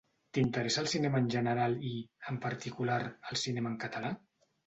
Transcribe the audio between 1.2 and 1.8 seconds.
en general